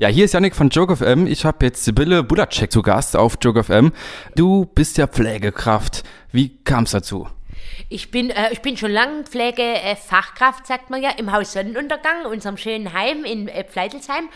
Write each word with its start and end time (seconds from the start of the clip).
Ja, 0.00 0.08
hier 0.08 0.24
ist 0.24 0.32
Yannick 0.32 0.56
von 0.56 0.70
Joke 0.70 0.96
FM. 0.96 1.26
Ich 1.26 1.44
habe 1.44 1.66
jetzt 1.66 1.84
Sibylle 1.84 2.22
Budacek 2.22 2.72
zu 2.72 2.80
Gast 2.80 3.18
auf 3.18 3.36
Joke 3.38 3.62
FM. 3.62 3.92
Du 4.34 4.64
bist 4.64 4.96
ja 4.96 5.06
Pflegekraft. 5.06 6.04
Wie 6.32 6.56
kam 6.64 6.84
es 6.84 6.92
dazu? 6.92 7.28
Ich 7.88 8.10
bin, 8.10 8.30
äh, 8.30 8.52
ich 8.52 8.60
bin 8.60 8.76
schon 8.76 8.90
lange 8.90 9.24
Pflegefachkraft, 9.24 10.66
sagt 10.66 10.90
man 10.90 11.02
ja, 11.02 11.10
im 11.10 11.32
Haus 11.32 11.52
Sonnenuntergang, 11.52 12.26
unserem 12.26 12.56
schönen 12.56 12.92
Heim 12.92 13.24
in 13.24 13.48
äh, 13.48 13.64
Pfleitelsheim. 13.64 14.28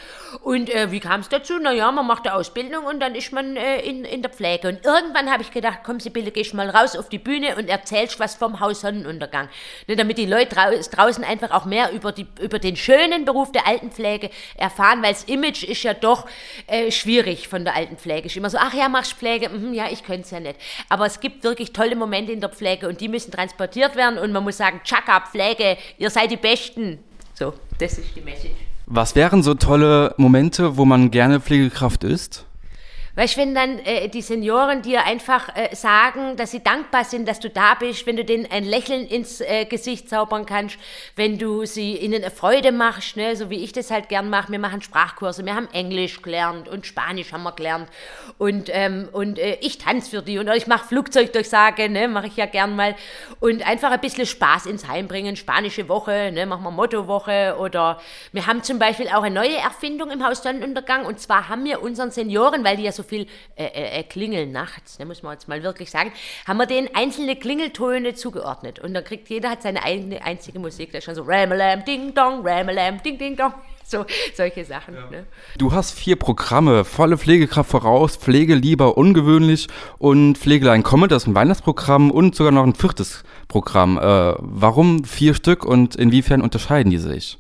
Und 0.43 0.71
äh, 0.71 0.91
wie 0.91 1.01
kam 1.01 1.21
es 1.21 1.29
dazu? 1.29 1.59
Naja, 1.59 1.91
man 1.93 2.07
macht 2.07 2.27
eine 2.27 2.37
Ausbildung 2.37 2.85
und 2.85 3.01
dann 3.01 3.15
ist 3.15 3.33
man 3.33 3.57
äh, 3.57 3.81
in, 3.81 4.05
in 4.05 4.23
der 4.23 4.31
Pflege. 4.31 4.69
Und 4.69 4.85
irgendwann 4.85 5.31
habe 5.31 5.43
ich 5.43 5.51
gedacht, 5.51 5.81
komm 5.85 6.01
Sibylle, 6.01 6.31
gehst 6.31 6.55
mal 6.55 6.69
raus 6.71 6.97
auf 6.97 7.09
die 7.09 7.19
Bühne 7.19 7.57
und 7.57 7.69
erzählst 7.69 8.21
was 8.21 8.35
vom 8.35 8.61
Haus 8.61 8.81
Sonnenuntergang. 8.81 9.49
Ne, 9.87 9.97
damit 9.97 10.19
die 10.19 10.27
Leute 10.27 10.55
drau 10.55 10.71
draußen 10.71 11.25
einfach 11.25 11.51
auch 11.51 11.65
mehr 11.65 11.93
über, 11.93 12.13
die, 12.13 12.27
über 12.41 12.59
den 12.59 12.77
schönen 12.77 13.25
Beruf 13.25 13.53
der 13.53 13.67
Altenpflege 13.67 14.31
erfahren, 14.57 15.03
weil 15.03 15.13
das 15.13 15.25
Image 15.25 15.65
ist 15.65 15.83
ja 15.83 15.95
doch 15.95 16.27
äh, 16.67 16.91
schwierig 16.91 17.49
von 17.49 17.65
der 17.65 17.75
Altenpflege. 17.75 18.27
Ist 18.27 18.37
immer 18.37 18.51
so, 18.51 18.59
ach 18.59 18.75
ja, 18.75 18.89
machst 18.89 19.15
Pflege? 19.15 19.49
Mhm, 19.49 19.75
ja, 19.75 19.87
ich 19.91 20.05
könnte 20.05 20.23
es 20.23 20.31
ja 20.31 20.41
nicht. 20.41 20.57
Aber 20.89 21.07
es 21.07 21.21
gibt 21.21 21.45
wirklich 21.45 21.73
tolle 21.73 21.97
Momente 21.97 22.33
in 22.33 22.41
der 22.41 22.51
Pflege 22.51 22.89
und 22.89 23.01
die 23.01 23.09
müssen 23.09 23.24
transportiert 23.31 23.97
werden 23.97 24.19
und 24.19 24.33
man 24.33 24.45
muss 24.45 24.57
sagen, 24.57 24.81
Chaka, 24.85 25.21
Pflege, 25.21 25.77
ihr 25.99 26.11
seid 26.11 26.31
die 26.31 26.37
Besten. 26.37 26.99
So, 27.35 27.55
das 27.79 27.99
ist 27.99 28.15
die 28.15 28.21
Message. 28.21 28.55
Was 28.87 29.17
wären 29.17 29.43
so 29.43 29.55
tolle 29.55 30.15
Momente, 30.19 30.77
wo 30.77 30.85
man 30.85 31.11
gerne 31.11 31.41
Pflegekraft 31.41 32.05
ist? 32.05 32.45
Weißt 33.17 33.37
wenn 33.37 33.55
dann 33.55 33.79
äh, 33.79 34.09
die 34.09 34.23
Senioren 34.23 34.83
dir 34.83 35.05
einfach 35.05 35.49
äh, 35.55 35.73
sagen, 35.77 36.37
dass 36.37 36.51
sie 36.51 36.65
dankbar 36.65 37.05
sind, 37.05 37.29
dass 37.29 37.39
du 37.39 37.49
da 37.49 37.75
bist, 37.75 38.09
wenn 38.09 38.17
du 38.17 38.25
denen 38.25 38.51
ein 38.51 38.65
Lächeln 38.65 39.07
ins 39.07 39.41
äh, 39.41 39.67
Gesicht 39.67 40.09
zaubern 40.09 40.47
kannst, 40.47 40.79
wenn 41.15 41.39
du 41.39 41.65
sie 41.65 41.97
ihnen 41.97 42.25
eine 42.25 42.33
Freude 42.33 42.73
machst, 42.73 43.17
ne, 43.17 43.37
so 43.37 43.51
wie 43.51 43.63
ich 43.63 43.71
das 43.71 43.93
halt 43.93 44.09
gern 44.09 44.31
mache. 44.31 44.51
Wir 44.51 44.59
machen 44.59 44.83
Sprachkurse, 44.83 45.47
wir 45.47 45.55
haben 45.55 45.69
Englisch 45.73 46.23
gelernt 46.23 46.69
und 46.69 46.87
Spanisch 46.87 47.33
haben 47.33 47.45
wir 47.45 47.53
gelernt 47.53 47.89
und, 48.39 48.69
ähm, 48.73 49.09
und 49.13 49.39
äh, 49.39 49.59
ich 49.61 49.79
tanze 49.79 50.11
für 50.11 50.23
die 50.23 50.39
und 50.39 50.49
ich 50.49 50.67
mache 50.67 50.89
Flugzeugdurchsage, 50.89 51.89
ne, 51.89 52.09
mache 52.09 52.27
ich 52.27 52.37
ja 52.37 52.47
gern 52.47 52.75
mal 52.75 52.97
und 53.39 53.65
einfach 53.65 53.93
ein 53.93 54.01
bisschen 54.01 54.27
Spaß 54.27 54.67
ins 54.67 54.89
Heim 54.89 55.07
bringen. 55.07 55.37
Spanische 55.37 55.89
Woche, 55.89 56.33
ne, 56.33 56.47
machen 56.47 56.65
wir 56.65 56.73
Mottowoche 56.73 57.55
oder 57.61 58.01
wir 58.33 58.49
haben 58.49 58.65
zum 58.65 58.81
Beispiel 58.81 59.07
auch 59.07 59.23
eine 59.23 59.37
neue 59.37 59.57
Erfindung 59.57 60.11
im 60.11 60.27
Haus 60.27 60.43
Sonnenuntergang 60.43 61.07
und 61.07 61.21
zwar 61.21 61.49
haben 61.49 61.65
wir 61.65 61.81
unseren 61.81 62.11
Senioren, 62.11 62.65
weil 62.65 62.77
die 62.77 62.83
ja 62.83 62.91
so 62.91 63.04
viel 63.05 63.27
äh, 63.57 63.67
äh, 64.01 64.03
klingeln 64.03 64.53
nachts, 64.53 64.99
ne, 64.99 65.07
muss 65.07 65.23
man 65.23 65.33
jetzt 65.33 65.49
mal 65.49 65.63
wirklich 65.63 65.91
sagen, 65.91 66.13
haben 66.47 66.57
wir 66.57 66.67
denen 66.67 66.89
einzelne 66.95 67.37
Klingeltöne 67.37 68.15
zugeordnet. 68.15 68.79
Und 68.79 68.95
dann 68.95 69.05
kriegt 69.05 69.29
jeder 69.29 69.51
hat 69.51 69.63
seine 69.63 69.83
eigene 69.83 70.25
einzige 70.25 70.59
Musik. 70.59 70.93
Da 70.93 70.99
ist 70.99 71.05
schon 71.05 71.15
so 71.15 71.25
Ramalam, 71.27 71.85
Ding 71.85 72.15
Dong, 72.15 72.41
Ramalam, 72.47 73.03
Ding 73.03 73.19
Ding 73.19 73.37
Dong. 73.37 73.53
So, 73.87 74.07
solche 74.35 74.65
Sachen. 74.65 74.95
Ja. 74.95 75.11
Ne? 75.11 75.27
Du 75.59 75.73
hast 75.73 75.93
vier 75.93 76.17
Programme, 76.17 76.87
volle 76.87 77.19
Pflegekraft 77.19 77.71
voraus, 77.71 78.17
Pflege 78.17 78.55
lieber 78.55 78.97
ungewöhnlich 78.97 79.69
und 79.99 80.39
Pflegelein 80.39 80.83
komme, 80.83 81.07
das 81.07 81.25
ist 81.25 81.27
ein 81.27 81.35
Weihnachtsprogramm 81.35 82.11
und 82.11 82.35
sogar 82.35 82.51
noch 82.51 82.65
ein 82.65 82.75
viertes 82.75 83.25
Programm. 83.47 83.99
Äh, 83.99 84.35
warum 84.39 85.05
vier 85.05 85.35
Stück 85.35 85.67
und 85.67 85.97
inwiefern 85.97 86.41
unterscheiden 86.41 86.91
die 86.91 86.99
sich? 86.99 87.39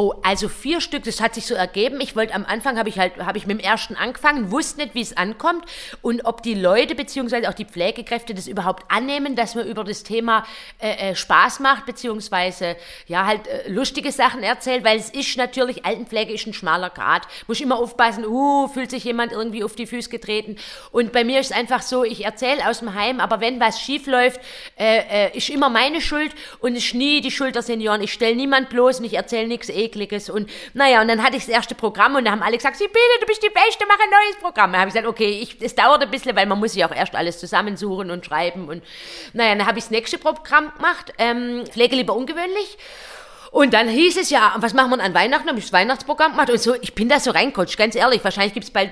Oh, 0.00 0.14
also 0.22 0.48
vier 0.48 0.80
Stück, 0.80 1.02
das 1.02 1.20
hat 1.20 1.34
sich 1.34 1.44
so 1.44 1.56
ergeben. 1.56 2.00
Ich 2.00 2.14
wollte 2.14 2.32
am 2.32 2.44
Anfang, 2.44 2.78
habe 2.78 2.88
ich 2.88 3.00
halt, 3.00 3.16
habe 3.16 3.36
ich 3.36 3.48
mit 3.48 3.58
dem 3.58 3.64
ersten 3.64 3.96
angefangen, 3.96 4.52
wusste 4.52 4.80
nicht, 4.80 4.94
wie 4.94 5.00
es 5.00 5.16
ankommt 5.16 5.64
und 6.02 6.24
ob 6.24 6.44
die 6.44 6.54
Leute 6.54 6.94
beziehungsweise 6.94 7.48
auch 7.48 7.54
die 7.54 7.64
Pflegekräfte 7.64 8.32
das 8.32 8.46
überhaupt 8.46 8.84
annehmen, 8.92 9.34
dass 9.34 9.56
man 9.56 9.66
über 9.66 9.82
das 9.82 10.04
Thema 10.04 10.46
äh, 10.78 11.10
äh, 11.10 11.14
Spaß 11.16 11.58
macht, 11.58 11.84
beziehungsweise 11.84 12.76
ja 13.08 13.26
halt 13.26 13.48
äh, 13.48 13.68
lustige 13.68 14.12
Sachen 14.12 14.44
erzählt, 14.44 14.84
weil 14.84 15.00
es 15.00 15.10
ist 15.10 15.36
natürlich, 15.36 15.84
Altenpflege 15.84 16.32
ist 16.32 16.46
ein 16.46 16.54
schmaler 16.54 16.90
Grad. 16.90 17.22
Muss 17.48 17.60
immer 17.60 17.80
aufpassen, 17.80 18.24
uh, 18.24 18.68
fühlt 18.68 18.92
sich 18.92 19.02
jemand 19.02 19.32
irgendwie 19.32 19.64
auf 19.64 19.74
die 19.74 19.88
Füße 19.88 20.10
getreten. 20.10 20.58
Und 20.92 21.10
bei 21.10 21.24
mir 21.24 21.40
ist 21.40 21.50
es 21.50 21.56
einfach 21.56 21.82
so, 21.82 22.04
ich 22.04 22.24
erzähle 22.24 22.68
aus 22.68 22.78
dem 22.78 22.94
Heim, 22.94 23.18
aber 23.18 23.40
wenn 23.40 23.58
was 23.58 23.80
schief 23.80 24.06
läuft, 24.06 24.40
äh, 24.78 25.26
äh, 25.26 25.36
ist 25.36 25.50
immer 25.50 25.70
meine 25.70 26.00
Schuld 26.00 26.36
und 26.60 26.76
ist 26.76 26.94
nie 26.94 27.20
die 27.20 27.32
Schuld 27.32 27.56
der 27.56 27.62
Senioren. 27.62 28.00
Ich 28.00 28.12
stelle 28.12 28.36
niemand 28.36 28.68
bloß 28.68 29.00
und 29.00 29.04
ich 29.04 29.14
erzähle 29.14 29.48
nichts 29.48 29.68
Ekliges. 29.88 30.30
Und 30.30 30.48
naja, 30.74 31.00
und 31.00 31.08
dann 31.08 31.22
hatte 31.22 31.36
ich 31.36 31.44
das 31.44 31.54
erste 31.54 31.74
Programm 31.74 32.14
und 32.14 32.24
da 32.24 32.30
haben 32.30 32.42
alle 32.42 32.56
gesagt, 32.56 32.76
Sibylle, 32.76 33.18
du 33.20 33.26
bist 33.26 33.42
die 33.42 33.50
Beste, 33.50 33.84
mach 33.88 33.98
ein 33.98 34.10
neues 34.10 34.40
Programm. 34.40 34.72
Da 34.72 34.78
habe 34.80 34.88
ich 34.88 34.94
gesagt, 34.94 35.08
okay, 35.08 35.46
es 35.60 35.74
dauert 35.74 36.02
ein 36.02 36.10
bisschen, 36.10 36.36
weil 36.36 36.46
man 36.46 36.58
muss 36.58 36.72
sich 36.72 36.84
auch 36.84 36.94
erst 36.94 37.14
alles 37.14 37.38
zusammensuchen 37.38 38.10
und 38.10 38.24
schreiben. 38.24 38.68
Und 38.68 38.82
naja, 39.32 39.54
dann 39.54 39.66
habe 39.66 39.78
ich 39.78 39.84
das 39.84 39.90
nächste 39.90 40.18
Programm 40.18 40.72
gemacht, 40.74 41.12
ähm, 41.18 41.64
Pflege 41.66 41.96
lieber 41.96 42.14
ungewöhnlich. 42.14 42.78
Und 43.50 43.72
dann 43.72 43.88
hieß 43.88 44.18
es 44.18 44.30
ja, 44.30 44.54
was 44.58 44.74
machen 44.74 44.90
wir 44.90 45.02
an 45.02 45.14
Weihnachten? 45.14 45.48
Habe 45.48 45.58
ich 45.58 45.64
das 45.64 45.72
Weihnachtsprogramm 45.72 46.32
gemacht 46.32 46.50
und 46.50 46.60
so, 46.60 46.74
ich 46.80 46.94
bin 46.94 47.08
da 47.08 47.18
so 47.18 47.30
reingerutscht, 47.30 47.78
ganz 47.78 47.94
ehrlich. 47.94 48.22
Wahrscheinlich 48.22 48.52
gibt 48.52 48.64
es 48.64 48.70
bald 48.70 48.90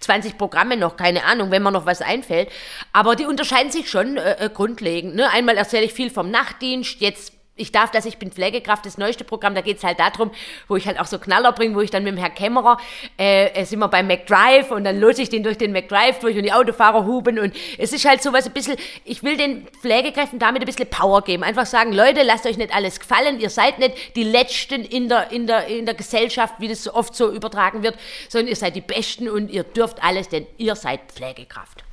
20 0.00 0.36
Programme 0.36 0.76
noch, 0.76 0.96
keine 0.96 1.24
Ahnung, 1.24 1.50
wenn 1.50 1.62
mir 1.62 1.70
noch 1.70 1.86
was 1.86 2.02
einfällt. 2.02 2.50
Aber 2.92 3.16
die 3.16 3.24
unterscheiden 3.24 3.70
sich 3.70 3.88
schon 3.88 4.16
äh, 4.16 4.46
äh 4.46 4.50
grundlegend. 4.50 5.14
Ne? 5.14 5.30
Einmal 5.30 5.56
erzähle 5.56 5.84
ich 5.84 5.92
viel 5.92 6.10
vom 6.10 6.30
Nachtdienst, 6.30 7.00
jetzt 7.00 7.33
ich 7.56 7.70
darf 7.70 7.92
das, 7.92 8.04
ich 8.04 8.18
bin 8.18 8.32
Pflegekraft, 8.32 8.84
das 8.84 8.98
neueste 8.98 9.22
Programm, 9.22 9.54
da 9.54 9.60
geht 9.60 9.76
es 9.76 9.84
halt 9.84 10.00
darum, 10.00 10.32
wo 10.66 10.74
ich 10.74 10.86
halt 10.86 10.98
auch 10.98 11.06
so 11.06 11.18
Knaller 11.18 11.52
bringe, 11.52 11.76
wo 11.76 11.80
ich 11.80 11.90
dann 11.90 12.02
mit 12.02 12.12
dem 12.12 12.18
Herrn 12.18 12.34
Kämmerer, 12.34 12.78
äh, 13.16 13.46
äh, 13.52 13.64
sind 13.64 13.78
wir 13.78 13.86
beim 13.88 14.08
McDrive 14.08 14.72
und 14.72 14.82
dann 14.82 14.98
lose 14.98 15.22
ich 15.22 15.28
den 15.28 15.44
durch 15.44 15.56
den 15.56 15.70
McDrive 15.70 16.18
durch 16.18 16.36
und 16.36 16.42
die 16.42 16.52
Autofahrer 16.52 17.04
huben 17.04 17.38
und 17.38 17.54
es 17.78 17.92
ist 17.92 18.04
halt 18.06 18.22
so 18.22 18.32
was 18.32 18.46
ein 18.46 18.52
bisschen, 18.52 18.76
ich 19.04 19.22
will 19.22 19.36
den 19.36 19.68
Pflegekräften 19.80 20.40
damit 20.40 20.62
ein 20.62 20.66
bisschen 20.66 20.90
Power 20.90 21.22
geben. 21.22 21.44
Einfach 21.44 21.66
sagen, 21.66 21.92
Leute, 21.92 22.24
lasst 22.24 22.44
euch 22.44 22.56
nicht 22.56 22.74
alles 22.74 22.98
gefallen, 22.98 23.38
ihr 23.38 23.50
seid 23.50 23.78
nicht 23.78 24.16
die 24.16 24.24
Letzten 24.24 24.84
in 24.84 25.08
der, 25.08 25.30
in 25.30 25.46
der, 25.46 25.66
in 25.68 25.86
der 25.86 25.94
Gesellschaft, 25.94 26.54
wie 26.58 26.68
das 26.68 26.92
oft 26.92 27.14
so 27.14 27.30
übertragen 27.30 27.84
wird, 27.84 27.96
sondern 28.28 28.48
ihr 28.48 28.56
seid 28.56 28.74
die 28.74 28.80
Besten 28.80 29.28
und 29.28 29.48
ihr 29.48 29.62
dürft 29.62 30.02
alles, 30.02 30.28
denn 30.28 30.46
ihr 30.58 30.74
seid 30.74 31.00
Pflegekraft. 31.12 31.84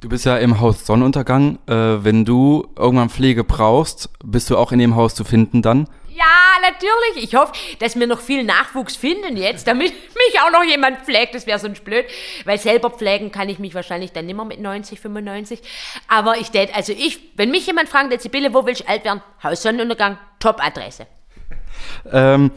Du 0.00 0.08
bist 0.08 0.24
ja 0.24 0.36
im 0.36 0.60
Haus 0.60 0.86
Sonnenuntergang. 0.86 1.58
Äh, 1.66 2.04
wenn 2.04 2.24
du 2.24 2.68
irgendwann 2.76 3.10
Pflege 3.10 3.42
brauchst, 3.42 4.10
bist 4.24 4.50
du 4.50 4.56
auch 4.56 4.70
in 4.72 4.78
dem 4.78 4.94
Haus 4.94 5.14
zu 5.14 5.24
finden 5.24 5.62
dann? 5.62 5.88
Ja, 6.08 6.60
natürlich. 6.60 7.24
Ich 7.24 7.34
hoffe, 7.34 7.52
dass 7.80 7.98
wir 7.98 8.06
noch 8.06 8.20
viel 8.20 8.44
Nachwuchs 8.44 8.94
finden 8.94 9.36
jetzt, 9.36 9.66
damit 9.66 9.90
mich 10.30 10.40
auch 10.40 10.52
noch 10.52 10.62
jemand 10.62 10.98
pflegt. 10.98 11.34
Das 11.34 11.46
wäre 11.46 11.58
sonst 11.58 11.84
blöd, 11.84 12.04
weil 12.44 12.58
selber 12.58 12.90
pflegen 12.90 13.32
kann 13.32 13.48
ich 13.48 13.58
mich 13.58 13.74
wahrscheinlich 13.74 14.12
dann 14.12 14.26
nimmer 14.26 14.44
mit 14.44 14.60
90, 14.60 15.00
95. 15.00 15.62
Aber 16.06 16.38
ich 16.38 16.50
denke, 16.50 16.74
also 16.74 16.92
ich, 16.92 17.32
wenn 17.36 17.50
mich 17.50 17.66
jemand 17.66 17.88
fragt, 17.88 18.20
Sibylle, 18.20 18.54
wo 18.54 18.64
will 18.64 18.74
ich 18.74 18.88
alt 18.88 19.04
werden? 19.04 19.22
Haus 19.42 19.62
Sonnenuntergang, 19.62 20.18
Top-Adresse. 20.38 21.06
ähm, 22.12 22.50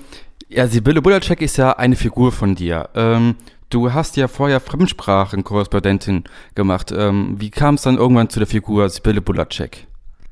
ja, 0.47 0.67
Sibylle 0.67 1.01
Budacek 1.01 1.41
ist 1.41 1.57
ja 1.57 1.71
eine 1.71 1.95
Figur 1.95 2.31
von 2.31 2.53
dir. 2.53 2.89
Ähm, 2.93 3.35
Du 3.69 3.93
hast 3.93 4.15
ja 4.15 4.27
vorher 4.27 4.59
Fremdsprachenkorrespondentin 4.59 6.25
gemacht. 6.53 6.91
Ähm, 6.95 7.35
wie 7.39 7.49
kam 7.49 7.75
es 7.75 7.81
dann 7.81 7.97
irgendwann 7.97 8.29
zu 8.29 8.39
der 8.39 8.47
Figur 8.47 8.89
Sibylle 8.89 9.21
Bulacek? 9.21 9.87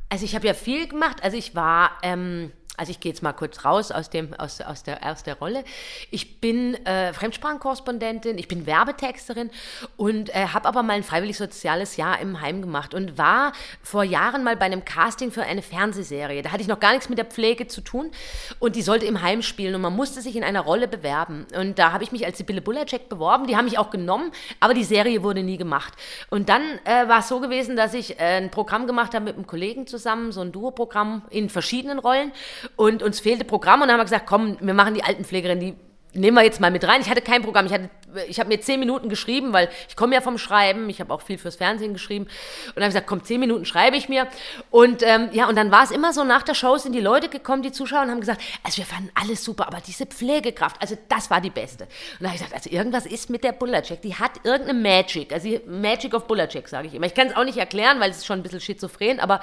Also 0.09 0.25
ich 0.25 0.35
habe 0.35 0.45
ja 0.45 0.53
viel 0.53 0.87
gemacht. 0.87 1.23
Also 1.23 1.37
ich 1.37 1.55
war 1.55 1.91
ähm, 2.03 2.51
also 2.75 2.89
ich 2.89 2.99
gehe 2.99 3.11
jetzt 3.11 3.21
mal 3.21 3.33
kurz 3.33 3.65
raus 3.65 3.91
aus, 3.91 4.09
dem, 4.09 4.33
aus, 4.33 4.59
aus, 4.59 4.81
der, 4.81 4.99
aus 5.05 5.23
Rolle. 5.39 5.63
Ich 6.09 6.39
bin 6.39 6.73
äh, 6.85 7.13
Fremdsprachenkorrespondentin, 7.13 8.39
ich 8.39 8.47
bin 8.47 8.65
Werbetexterin 8.65 9.51
und 9.95 10.35
äh, 10.35 10.47
habe 10.47 10.67
aber 10.67 10.81
mal 10.81 10.93
ein 10.93 11.03
freiwillig 11.03 11.37
soziales 11.37 11.97
Jahr 11.97 12.19
im 12.19 12.41
Heim 12.41 12.61
gemacht 12.61 12.95
und 12.95 13.17
war 13.17 13.53
vor 13.83 14.03
Jahren 14.03 14.43
mal 14.43 14.55
bei 14.55 14.65
einem 14.65 14.85
Casting 14.85 15.31
für 15.31 15.43
eine 15.43 15.61
Fernsehserie. 15.61 16.41
Da 16.41 16.51
hatte 16.51 16.63
ich 16.63 16.67
noch 16.67 16.79
gar 16.79 16.93
nichts 16.93 17.09
mit 17.09 17.19
der 17.19 17.25
Pflege 17.25 17.67
zu 17.67 17.81
tun 17.81 18.09
und 18.57 18.75
die 18.75 18.81
sollte 18.81 19.05
im 19.05 19.21
Heim 19.21 19.43
spielen 19.43 19.75
und 19.75 19.81
man 19.81 19.95
musste 19.95 20.21
sich 20.21 20.35
in 20.35 20.43
einer 20.43 20.61
Rolle 20.61 20.87
bewerben. 20.87 21.45
Und 21.55 21.77
da 21.77 21.91
habe 21.91 22.03
ich 22.03 22.11
mich 22.11 22.25
als 22.25 22.39
Sibylle 22.39 22.61
Bulacek 22.61 23.07
beworben, 23.07 23.45
die 23.45 23.55
haben 23.55 23.65
mich 23.65 23.77
auch 23.77 23.91
genommen, 23.91 24.31
aber 24.59 24.73
die 24.73 24.83
Serie 24.83 25.21
wurde 25.21 25.43
nie 25.43 25.57
gemacht. 25.57 25.93
Und 26.31 26.49
dann 26.49 26.63
äh, 26.85 27.07
war 27.07 27.19
es 27.19 27.27
so 27.27 27.39
gewesen, 27.39 27.75
dass 27.75 27.93
ich 27.93 28.19
äh, 28.19 28.37
ein 28.37 28.49
Programm 28.49 28.87
gemacht 28.87 29.13
habe 29.13 29.25
mit 29.25 29.35
einem 29.35 29.45
Kollegen 29.45 29.85
zusammen, 29.85 30.31
so 30.31 30.41
ein 30.41 30.51
Duo-Programm 30.51 31.21
in 31.29 31.49
verschiedenen 31.49 31.99
Rollen 31.99 32.31
und 32.75 33.03
uns 33.03 33.19
fehlte 33.19 33.45
Programm 33.45 33.81
und 33.81 33.87
dann 33.87 33.93
haben 33.93 34.01
wir 34.01 34.05
gesagt, 34.05 34.27
komm, 34.27 34.57
wir 34.59 34.73
machen 34.73 34.93
die 34.93 35.03
Altenpflegerin, 35.03 35.59
die 35.59 35.75
nehmen 36.13 36.35
wir 36.37 36.43
jetzt 36.43 36.59
mal 36.59 36.71
mit 36.71 36.87
rein. 36.87 37.01
Ich 37.01 37.09
hatte 37.09 37.21
kein 37.21 37.41
Programm. 37.41 37.65
Ich, 37.65 37.73
ich 38.27 38.39
habe 38.39 38.49
mir 38.49 38.61
zehn 38.61 38.79
Minuten 38.79 39.09
geschrieben, 39.09 39.53
weil 39.53 39.69
ich 39.89 39.95
komme 39.95 40.13
ja 40.13 40.21
vom 40.21 40.37
Schreiben. 40.37 40.89
Ich 40.89 40.99
habe 40.99 41.13
auch 41.13 41.21
viel 41.21 41.37
fürs 41.37 41.55
Fernsehen 41.55 41.93
geschrieben. 41.93 42.25
Und 42.25 42.75
dann 42.75 42.83
habe 42.83 42.89
ich 42.89 42.93
gesagt, 42.93 43.07
komm, 43.07 43.23
zehn 43.23 43.39
Minuten 43.39 43.65
schreibe 43.65 43.97
ich 43.97 44.09
mir. 44.09 44.27
Und 44.69 45.03
ähm, 45.03 45.29
ja, 45.31 45.47
und 45.47 45.55
dann 45.55 45.71
war 45.71 45.83
es 45.83 45.91
immer 45.91 46.13
so, 46.13 46.23
nach 46.23 46.43
der 46.43 46.53
Show 46.53 46.77
sind 46.77 46.93
die 46.93 47.01
Leute 47.01 47.29
gekommen, 47.29 47.63
die 47.63 47.71
Zuschauer, 47.71 48.03
und 48.03 48.11
haben 48.11 48.19
gesagt, 48.19 48.41
also 48.63 48.77
wir 48.77 48.85
fanden 48.85 49.11
alles 49.15 49.43
super, 49.43 49.67
aber 49.67 49.81
diese 49.85 50.05
Pflegekraft, 50.05 50.81
also 50.81 50.97
das 51.09 51.29
war 51.29 51.41
die 51.41 51.49
beste. 51.49 51.85
Und 51.85 52.21
dann 52.21 52.27
habe 52.27 52.35
ich 52.35 52.41
gesagt, 52.41 52.55
also 52.55 52.69
irgendwas 52.69 53.05
ist 53.05 53.29
mit 53.29 53.43
der 53.43 53.51
Bullercheck. 53.51 54.01
Die 54.01 54.15
hat 54.15 54.31
irgendeine 54.43 54.79
Magic. 54.79 55.33
Also 55.33 55.49
Magic 55.65 56.13
of 56.13 56.27
Bullercheck, 56.27 56.67
sage 56.67 56.87
ich 56.87 56.93
immer. 56.93 57.05
Ich 57.05 57.13
kann 57.13 57.27
es 57.27 57.35
auch 57.35 57.43
nicht 57.43 57.57
erklären, 57.57 57.99
weil 57.99 58.11
es 58.11 58.17
ist 58.17 58.25
schon 58.25 58.39
ein 58.39 58.43
bisschen 58.43 58.61
schizophren, 58.61 59.19
aber 59.19 59.41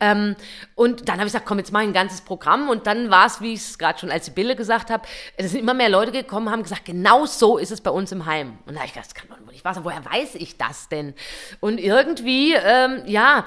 ähm, 0.00 0.36
und 0.74 1.08
dann 1.08 1.16
habe 1.16 1.26
ich 1.26 1.32
gesagt, 1.32 1.46
komm, 1.46 1.58
jetzt 1.58 1.72
mache 1.72 1.84
ich 1.84 1.90
ein 1.90 1.94
ganzes 1.94 2.20
Programm. 2.20 2.68
Und 2.68 2.86
dann 2.86 3.10
war 3.10 3.26
es, 3.26 3.40
wie 3.40 3.54
ich 3.54 3.60
es 3.60 3.78
gerade 3.78 3.98
schon 3.98 4.10
als 4.10 4.26
Sibylle 4.26 4.56
gesagt 4.56 4.90
habe, 4.90 5.06
es 5.36 5.50
sind 5.50 5.60
immer 5.60 5.74
mehr 5.74 5.88
Leute 5.88 6.05
Leute 6.06 6.22
gekommen, 6.22 6.50
haben 6.50 6.62
gesagt, 6.62 6.84
genau 6.84 7.26
so 7.26 7.58
ist 7.58 7.70
es 7.70 7.80
bei 7.80 7.90
uns 7.90 8.12
im 8.12 8.26
Heim. 8.26 8.58
Und 8.66 8.74
da 8.74 8.80
habe 8.80 8.86
ich 8.86 8.94
gedacht, 8.94 9.06
das 9.06 9.14
kann 9.14 9.28
doch 9.28 9.52
nicht 9.52 9.64
wahr 9.64 9.74
sein. 9.74 9.84
Woher 9.84 10.04
weiß 10.04 10.36
ich 10.36 10.56
das 10.56 10.88
denn? 10.88 11.14
Und 11.60 11.78
irgendwie, 11.78 12.54
ähm, 12.54 13.02
ja, 13.06 13.44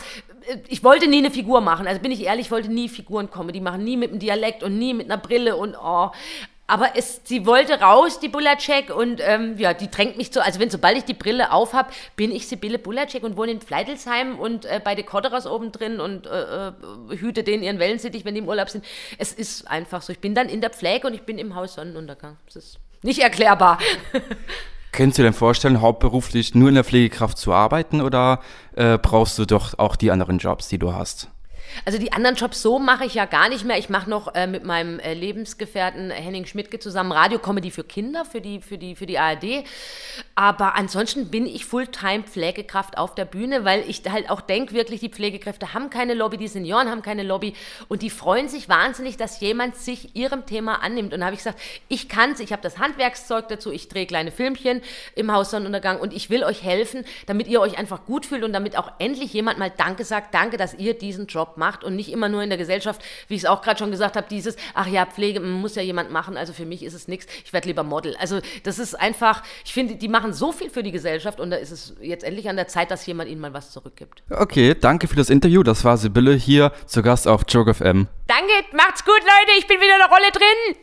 ich 0.68 0.84
wollte 0.84 1.08
nie 1.08 1.20
eine 1.20 1.32
Figur 1.32 1.62
machen. 1.62 1.88
Also 1.88 2.02
bin 2.02 2.12
ich 2.12 2.24
ehrlich, 2.24 2.48
ich 2.48 2.52
wollte 2.52 2.70
nie 2.70 2.90
Figuren-Comedy 2.90 3.62
machen, 3.62 3.84
nie 3.84 3.98
mit 3.98 4.12
einem 4.12 4.20
Dialekt 4.20 4.64
und 4.64 4.78
nie 4.78 4.94
mit 4.94 5.10
einer 5.10 5.22
Brille 5.22 5.56
und 5.56 5.76
oh. 5.76 6.12
Aber 6.70 6.92
es, 6.96 7.22
sie 7.24 7.48
wollte 7.48 7.82
raus, 7.82 8.20
die 8.20 8.30
Bulacek, 8.30 8.96
und 8.96 9.22
ähm, 9.26 9.58
ja, 9.58 9.74
die 9.74 9.90
drängt 9.90 10.18
mich 10.18 10.30
so, 10.32 10.40
also 10.40 10.60
wenn 10.60 10.70
sobald 10.70 10.98
ich 10.98 11.04
die 11.04 11.16
Brille 11.16 11.52
aufhab, 11.52 11.92
bin 12.16 12.32
ich 12.32 12.48
Sibylle 12.48 12.78
Bulacek 12.78 13.24
und 13.24 13.38
wohne 13.38 13.54
in 13.54 13.60
Fleidelsheim 13.60 14.38
und 14.38 14.66
äh, 14.66 14.80
bei 14.84 14.94
den 14.94 15.08
Kotterers 15.08 15.48
oben 15.48 15.72
drin 15.72 16.00
und 16.00 16.28
äh, 16.28 16.68
äh, 16.68 16.72
hüte 17.18 17.44
denen 17.44 17.64
ihren 17.64 17.80
Wellensittich, 17.80 18.24
wenn 18.24 18.36
die 18.36 18.42
im 18.42 18.48
Urlaub 18.48 18.70
sind. 18.70 18.86
Es 19.18 19.34
ist 19.34 19.68
einfach 19.68 20.04
so. 20.04 20.14
Ich 20.14 20.20
bin 20.20 20.36
dann 20.36 20.48
in 20.48 20.62
der 20.62 20.70
Pflege 20.70 21.08
und 21.08 21.16
ich 21.16 21.24
bin 21.24 21.40
im 21.40 21.56
Haus 21.56 21.74
Sonnenuntergang. 21.74 22.38
Das 22.46 22.58
ist 22.58 22.80
nicht 23.02 23.20
erklärbar. 23.20 23.80
Könntest 24.92 25.18
du 25.18 25.24
dir 25.24 25.30
denn 25.30 25.34
vorstellen, 25.34 25.82
hauptberuflich 25.82 26.54
nur 26.54 26.70
in 26.70 26.76
der 26.76 26.84
Pflegekraft 26.84 27.40
zu 27.40 27.52
arbeiten 27.52 28.00
oder 28.00 28.42
äh, 28.76 29.00
brauchst 29.00 29.40
du 29.40 29.46
doch 29.46 29.80
auch 29.80 29.96
die 29.96 30.12
anderen 30.12 30.38
Jobs, 30.38 30.68
die 30.68 30.78
du 30.78 30.94
hast? 30.94 31.30
Also 31.86 32.00
die 32.00 32.14
anderen 32.14 32.36
Jobs 32.36 32.62
so 32.62 32.80
mache 32.80 33.06
ich 33.06 33.14
ja 33.14 33.26
gar 33.26 33.50
nicht 33.50 33.66
mehr. 33.66 33.78
Ich 33.78 33.90
mache 33.90 34.10
noch 34.10 34.34
äh, 34.36 34.48
mit 34.48 34.64
meinem 34.64 35.00
äh, 35.00 35.14
Lebensgefährten 35.14 36.12
Henning 36.12 36.46
Schmidtke 36.46 36.80
zusammen 36.80 37.12
Radiocomedy 37.12 37.72
für 37.72 37.84
Kinder, 37.84 38.26
für 38.26 38.42
die, 38.42 38.62
für, 38.62 38.78
die, 38.78 38.96
für 38.96 39.06
die 39.06 39.20
ARD. 39.20 39.66
Aber 40.36 40.76
ansonsten 40.76 41.30
bin 41.30 41.46
ich 41.46 41.66
Fulltime 41.66 42.24
Pflegekraft 42.24 42.98
auf 42.98 43.16
der 43.16 43.26
Bühne, 43.26 43.66
weil 43.66 43.84
ich 43.88 44.04
halt 44.10 44.30
auch 44.30 44.42
denke, 44.42 44.74
wirklich, 44.74 45.00
die 45.00 45.10
Pflegekräfte 45.10 45.74
haben 45.74 45.90
keine 45.90 46.14
Lobby, 46.14 46.38
die 46.38 46.48
Senioren 46.48 46.90
haben 46.90 47.02
keine 47.02 47.24
Lobby 47.24 47.54
und 47.88 48.02
die 48.02 48.10
freuen 48.10 48.48
sich 48.48 48.70
wahnsinnig, 48.70 49.18
dass 49.18 49.40
jemand 49.40 49.76
sich 49.76 50.16
ihrem 50.16 50.46
Thema 50.46 50.82
annimmt. 50.82 51.14
Und 51.14 51.20
da 51.20 51.28
habe 51.28 51.34
ich 51.36 51.40
gesagt, 51.40 51.60
ich 51.88 52.10
kann 52.10 52.32
es, 52.32 52.40
ich 52.40 52.52
habe 52.52 52.62
das 52.62 52.78
Handwerkszeug 52.80 53.48
dazu, 53.48 53.72
ich 53.72 53.90
drehe 53.90 54.06
kleine 54.06 54.32
Filmchen 54.32 54.82
im 55.16 55.32
Haus 55.32 55.52
Sonnenuntergang 55.52 56.00
und 56.00 56.14
ich 56.14 56.30
will 56.30 56.44
euch 56.44 56.64
helfen, 56.64 57.06
damit 57.26 57.48
ihr 57.48 57.62
euch 57.62 57.78
einfach 57.78 58.06
gut 58.06 58.26
fühlt 58.26 58.44
und 58.44 58.54
damit 58.54 58.78
auch 58.78 58.92
endlich 59.00 59.34
jemand 59.34 59.60
mal 59.60 59.72
Danke 59.76 60.04
sagt, 60.04 60.34
danke, 60.34 60.58
dass 60.58 60.74
ihr 60.74 60.98
diesen 60.98 61.28
Job 61.28 61.58
macht 61.60 61.84
und 61.84 61.96
nicht 61.96 62.12
immer 62.12 62.28
nur 62.28 62.42
in 62.42 62.50
der 62.50 62.58
Gesellschaft, 62.58 63.04
wie 63.28 63.36
ich 63.36 63.42
es 63.42 63.46
auch 63.46 63.62
gerade 63.62 63.78
schon 63.78 63.92
gesagt 63.92 64.16
habe, 64.16 64.26
dieses, 64.28 64.56
ach 64.74 64.88
ja, 64.88 65.06
Pflege 65.06 65.40
muss 65.40 65.76
ja 65.76 65.84
jemand 65.84 66.12
machen, 66.12 66.38
also 66.38 66.54
für 66.54 66.66
mich 66.66 66.84
ist 66.84 66.96
es 66.96 67.08
nichts, 67.08 67.28
ich 67.46 67.54
werde 67.54 67.68
lieber 67.68 67.84
Model. 67.84 68.16
Also 68.18 68.40
das 68.64 68.80
ist 68.80 68.96
einfach, 68.96 69.44
ich 69.64 69.74
finde, 69.74 69.96
die 69.96 70.08
machen 70.08 70.34
so 70.34 70.52
viel 70.52 70.72
für 70.72 70.82
die 70.82 70.92
Gesellschaft 70.92 71.40
und 71.40 71.52
da 71.52 71.58
ist 71.58 71.72
es 71.72 71.96
jetzt 72.02 72.24
endlich 72.24 72.50
an 72.50 72.56
der 72.56 72.68
Zeit, 72.68 72.90
dass 72.90 73.06
jemand 73.06 73.30
ihnen 73.30 73.42
mal 73.42 73.54
was 73.54 73.72
zurückgibt. 73.72 74.24
Okay, 74.32 74.76
danke 74.80 75.08
für 75.08 75.16
das 75.16 75.30
Interview. 75.30 75.62
Das 75.62 75.84
war 75.84 75.98
Sibylle 75.98 76.34
hier 76.34 76.72
zu 76.88 77.04
Gast 77.04 77.28
auf 77.28 77.44
Joke 77.48 77.74
FM. 77.74 78.08
Danke, 78.28 78.54
macht's 78.72 79.06
gut, 79.06 79.20
Leute, 79.20 79.60
ich 79.60 79.68
bin 79.68 79.78
wieder 79.78 79.94
in 79.94 80.00
der 80.00 80.10
Rolle 80.10 80.32
drin. 80.32 80.80